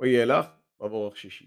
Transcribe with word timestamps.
וילך 0.00 0.46
מבורך 0.80 1.16
שישי. 1.16 1.46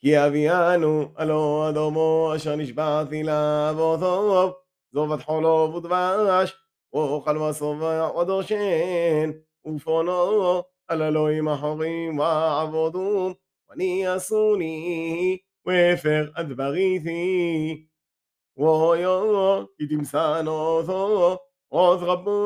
כי 0.00 0.26
אביאנו 0.26 1.12
הלא 1.16 1.68
אדומו 1.68 2.32
אשר 2.36 2.56
נשבעתי 2.56 3.22
לאבותו 3.22 4.54
זובת 4.92 5.22
חולו 5.22 5.72
ודבש 5.76 6.54
ואוכל 6.92 7.38
ושובע 7.38 8.16
ודושן 8.16 9.30
ופונו 9.66 10.62
על 10.88 11.02
אלוהים 11.02 11.48
אחורים 11.48 12.18
ועבודום 12.18 13.34
ואני 13.68 14.16
אסוני 14.16 15.38
והפר 15.66 16.30
אדבריתי 16.34 17.86
ואויו 18.56 19.64
כי 19.76 19.86
תמסן 19.86 20.44
אותו 20.46 21.38
עוד 21.68 22.02
רבות 22.02 22.36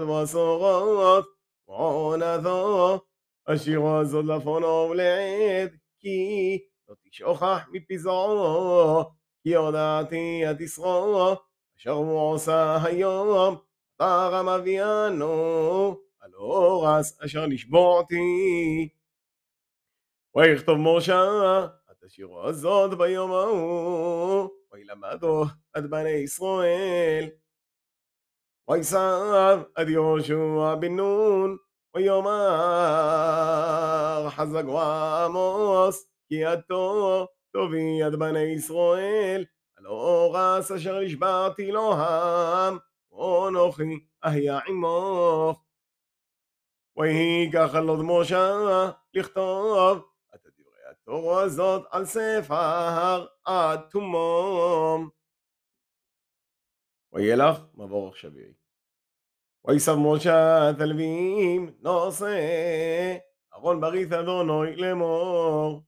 מסורות 0.00 1.31
ועונתו 1.72 3.00
השירו 3.46 3.96
הזאת 3.96 4.24
לפונו 4.24 4.88
ולעד 4.90 5.70
כי 5.98 6.58
לא 6.88 6.94
תשכח 7.04 7.68
מפזעו 7.72 9.04
כי 9.42 9.56
הודעתי 9.56 10.50
את 10.50 10.60
ישרו 10.60 11.34
אשר 11.78 11.90
הוא 11.90 12.32
עושה 12.32 12.84
היום. 12.84 13.56
פרם 13.96 14.48
אביאנו 14.48 15.32
על 16.20 16.34
אורס 16.34 17.20
אשר 17.20 17.46
נשבועתי 17.46 18.88
ויכתוב 20.36 20.78
משה 20.78 21.22
את 21.90 22.02
השירו 22.02 22.42
הזאת 22.42 22.98
ביום 22.98 23.32
ההוא 23.32 24.48
וילמדו 24.72 25.44
את 25.78 25.90
בני 25.90 26.10
ישראל 26.10 27.28
ויסב 28.70 29.60
עד 29.74 29.88
יהושע 29.88 30.74
בן 30.80 30.96
נון 30.96 31.56
ויאמר 31.96 32.30
חזק 34.30 34.64
ועמוס 34.64 36.06
כי 36.28 36.44
עתו 36.44 37.26
תובי 37.52 38.02
עד 38.02 38.14
בני 38.14 38.40
ישראל 38.40 39.44
על 39.76 39.86
אורס 39.86 40.72
אשר 40.72 41.00
נשבעתי 41.00 41.72
לו 41.72 41.94
העם 41.94 42.78
ואנוכי 43.12 44.06
אהיה 44.24 44.58
עמוך. 44.66 45.64
ויהי 46.96 47.50
ככה 47.52 47.80
לו 47.80 47.96
משה 47.96 48.52
לכתוב 49.14 50.04
את 50.34 50.40
דברי 50.46 50.80
התורה 50.90 51.42
הזאת 51.42 51.82
על 51.90 52.04
ספר 52.04 53.26
עד 53.44 53.80
תומום 53.90 55.10
וילך 57.12 57.56
מבורך 57.74 58.16
שביעי 58.16 58.52
ויסב 59.64 59.94
משה 59.94 60.70
את 60.70 60.80
הלווים 60.80 61.74
נושא 61.80 63.16
ארון 63.54 63.80
ברית 63.80 64.12
אדוני 64.12 64.76
לאמור. 64.76 65.82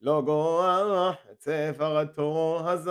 לא 0.00 0.22
גוח 0.24 1.16
את 1.32 1.40
ספר 1.40 1.98
התורו 1.98 2.60
הזה 2.64 2.90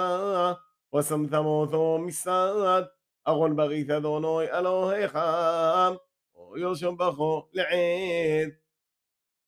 ושמתם 0.96 1.46
אותו 1.46 1.98
מסד 1.98 2.84
ארון 3.28 3.56
ברית 3.56 3.90
אדוני 3.90 4.52
אלוהיך 4.52 5.20
ירשום 6.58 6.98
בכו 6.98 7.48
לעד. 7.54 8.50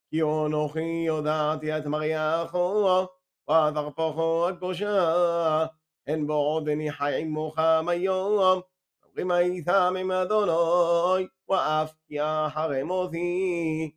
כי 0.10 0.22
אנוכי 0.22 1.04
יודעתי 1.08 1.78
את 1.78 1.86
מריחו 1.86 3.08
ואת 3.48 3.76
הרפוכו 3.76 4.50
הקדושה 4.50 5.66
הן 6.08 6.28
בעודני 6.28 6.92
חי 6.92 7.22
עמוך 7.22 7.60
היום, 7.88 8.62
זוכרים 9.04 9.32
היתה 9.32 9.90
ממדוני, 9.92 11.28
ואף 11.50 11.94
כי 12.08 12.18
אחרי 12.22 12.84
מותי. 12.84 13.92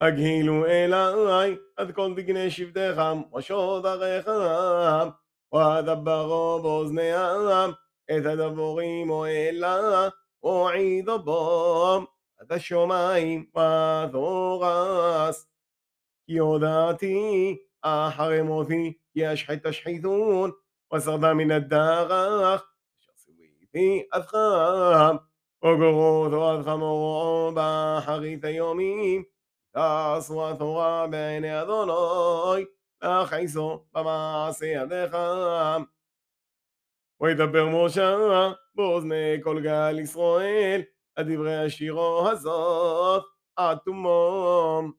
הגילו 0.00 0.66
אליי 0.66 1.56
עד 1.76 1.92
כל 1.92 2.14
דגני 2.14 2.50
שבטך 2.50 3.02
ושוד 3.36 3.86
עריך, 3.86 4.30
ואדברו 5.52 6.60
באוזניהם 6.62 7.70
את 8.10 8.26
הדבורים 8.26 9.10
או 9.10 9.26
אלה, 9.26 10.08
הועידו 10.38 11.18
בו 11.18 12.00
עד 12.38 12.52
השמיים 12.52 13.44
ותורס. 13.50 15.46
כי 16.26 16.38
הודעתי 16.38 17.56
אחרי 17.82 18.42
מותי 18.42 18.92
כי 19.12 19.32
אשחית 19.32 19.66
תשחיתון 19.66 20.50
הדרך 20.92 22.62
אשר 23.00 23.12
סיוויתי 23.16 24.02
עד 24.10 24.22
חם 24.22 25.16
וגורותו 25.64 26.50
עד 26.50 26.64
חמורו 26.64 27.52
באחרית 27.54 28.44
היומים 28.44 29.22
תעשו 29.72 30.50
התורה 30.50 31.06
בעיני 31.06 31.62
אדוני 31.62 32.64
להכעיסו 33.02 33.84
במעשה 33.94 34.66
ידיך 34.66 35.16
וידבר 37.20 37.68
משה 37.68 38.16
באוזני 38.74 39.36
כל 39.42 39.60
גל 39.60 39.98
ישראל 39.98 40.82
על 41.16 41.34
דברי 41.34 41.64
השירו 41.64 42.28
הזאת 42.28 43.22
עד 43.56 43.78
תומום 43.84 44.92